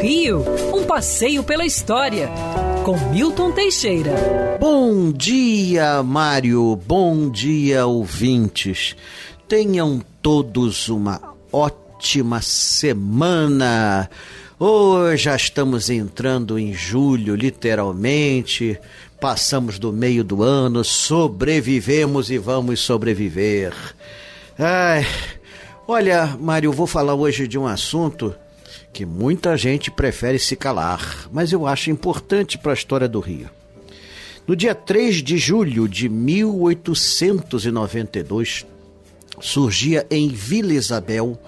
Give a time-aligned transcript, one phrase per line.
[0.00, 0.44] Rio,
[0.74, 2.28] um passeio pela história,
[2.84, 4.12] com Milton Teixeira.
[4.60, 6.76] Bom dia, Mário.
[6.86, 8.94] Bom dia, ouvintes.
[9.48, 11.20] Tenham todos uma
[11.52, 14.08] ótima semana.
[14.58, 18.78] Hoje já estamos entrando em julho, literalmente.
[19.20, 23.74] Passamos do meio do ano, sobrevivemos e vamos sobreviver.
[24.58, 25.06] Ai,
[25.86, 28.34] olha, Mário, vou falar hoje de um assunto
[28.92, 33.50] que muita gente prefere se calar, mas eu acho importante para a história do Rio.
[34.46, 38.66] No dia 3 de julho de 1892,
[39.40, 41.38] surgia em Vila Isabel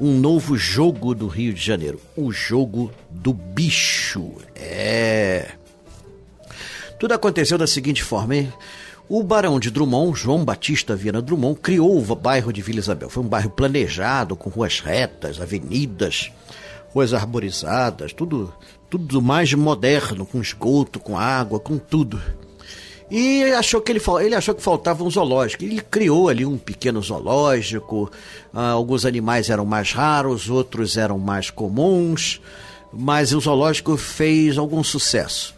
[0.00, 4.32] um novo jogo do Rio de Janeiro, o jogo do bicho.
[4.54, 5.48] É.
[6.98, 8.52] Tudo aconteceu da seguinte forma, hein?
[9.08, 13.08] O Barão de Drummond, João Batista Viana Drummond, criou o bairro de Vila Isabel.
[13.08, 16.30] Foi um bairro planejado, com ruas retas, avenidas,
[16.98, 18.52] ruas arborizadas, tudo,
[18.90, 22.20] tudo mais moderno, com esgoto, com água, com tudo.
[23.08, 25.64] E achou que ele, ele achou que faltava um zoológico.
[25.64, 28.10] Ele criou ali um pequeno zoológico.
[28.52, 32.40] Ah, alguns animais eram mais raros, outros eram mais comuns,
[32.92, 35.54] mas o zoológico fez algum sucesso.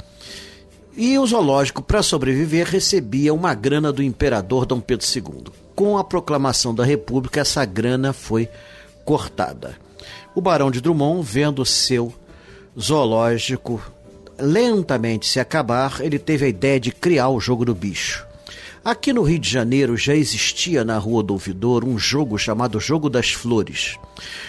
[0.95, 5.45] E o zoológico, para sobreviver, recebia uma grana do imperador Dom Pedro II.
[5.75, 8.49] Com a proclamação da República, essa grana foi
[9.05, 9.77] cortada.
[10.35, 12.13] O Barão de Drummond, vendo seu
[12.79, 13.83] zoológico
[14.39, 18.27] lentamente se acabar, ele teve a ideia de criar o jogo do bicho.
[18.83, 23.11] Aqui no Rio de Janeiro já existia na Rua do Ouvidor um jogo chamado Jogo
[23.11, 23.99] das Flores.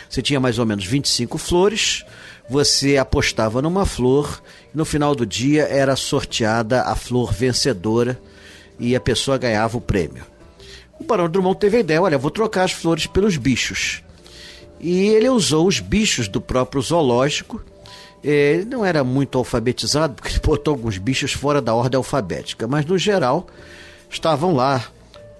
[0.09, 2.05] Você tinha mais ou menos 25 flores,
[2.49, 4.41] você apostava numa flor
[4.73, 8.17] e no final do dia era sorteada a flor vencedora
[8.79, 10.23] e a pessoa ganhava o prêmio.
[10.97, 14.02] O Barão Drummond teve a ideia: olha, vou trocar as flores pelos bichos.
[14.81, 17.63] E ele usou os bichos do próprio zoológico
[18.23, 22.67] é, ele não era muito alfabetizado, porque ele botou alguns bichos fora da ordem alfabética,
[22.67, 23.47] mas no geral
[24.09, 24.85] estavam lá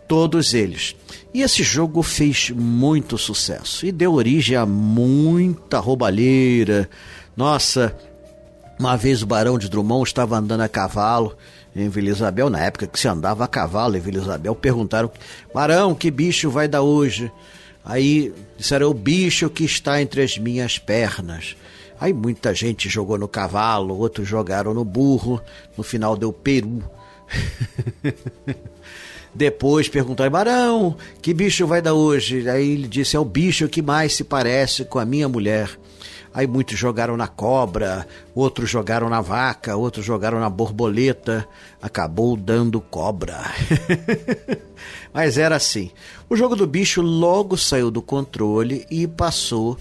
[0.08, 0.96] todos eles.
[1.34, 6.90] E esse jogo fez muito sucesso e deu origem a muita roubalheira.
[7.38, 7.96] Nossa,
[8.78, 11.38] uma vez o Barão de Drummond estava andando a cavalo
[11.74, 15.10] em Vila Isabel, na época que se andava a cavalo em Vila Isabel, perguntaram:
[15.54, 17.32] Barão, que bicho vai dar hoje?
[17.84, 21.56] Aí disseram: o bicho que está entre as minhas pernas.
[22.00, 25.40] Aí muita gente jogou no cavalo, outros jogaram no burro,
[25.78, 26.84] no final deu peru.
[29.34, 32.50] Depois perguntaram, Barão, que bicho vai dar hoje?
[32.50, 35.70] Aí ele disse, é o bicho que mais se parece com a minha mulher.
[36.34, 41.48] Aí muitos jogaram na cobra, outros jogaram na vaca, outros jogaram na borboleta.
[41.82, 43.52] Acabou dando cobra.
[45.14, 45.92] Mas era assim.
[46.30, 49.78] O jogo do bicho logo saiu do controle e passou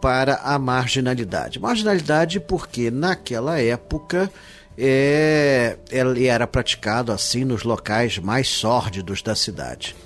[0.00, 1.58] para a marginalidade.
[1.58, 4.30] Marginalidade porque naquela época
[4.76, 9.96] é, ele era praticado assim nos locais mais sórdidos da cidade.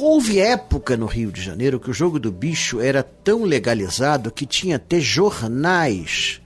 [0.00, 4.46] Houve época no Rio de Janeiro que o jogo do bicho era tão legalizado que
[4.46, 6.40] tinha até jornais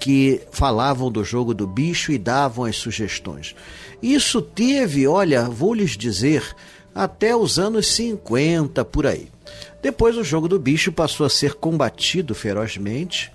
[0.00, 3.54] que falavam do jogo do bicho e davam as sugestões.
[4.02, 6.54] Isso teve, olha, vou lhes dizer,
[6.94, 9.28] até os anos 50 por aí.
[9.80, 13.32] Depois o jogo do bicho passou a ser combatido ferozmente,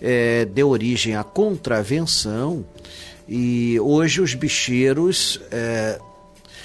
[0.00, 2.64] é, deu origem à contravenção
[3.28, 5.98] e hoje os bicheiros, é,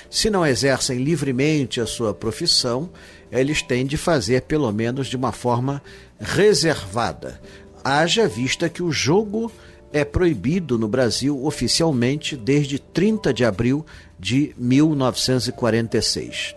[0.10, 2.90] se não exercem livremente a sua profissão,
[3.32, 5.82] eles têm de fazer pelo menos de uma forma
[6.20, 7.40] reservada.
[7.84, 9.52] Haja vista que o jogo
[9.92, 13.86] é proibido no Brasil oficialmente desde 30 de abril
[14.20, 16.56] de 1946.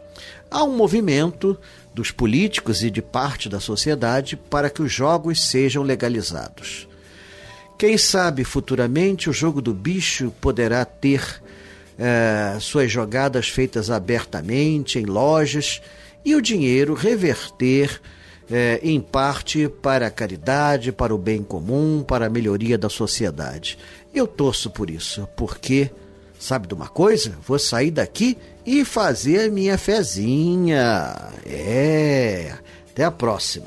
[0.50, 1.56] Há um movimento
[1.94, 6.88] dos políticos e de parte da sociedade para que os jogos sejam legalizados.
[7.78, 11.40] Quem sabe futuramente o jogo do bicho poderá ter
[12.00, 15.80] eh, suas jogadas feitas abertamente em lojas
[16.24, 18.00] e o dinheiro reverter
[18.50, 23.78] eh, em parte para a caridade, para o bem comum, para a melhoria da sociedade.
[24.12, 25.90] Eu torço por isso, porque
[26.40, 27.36] Sabe de uma coisa?
[27.46, 31.14] Vou sair daqui e fazer minha fezinha.
[31.44, 32.54] É.
[32.90, 33.66] Até a próxima.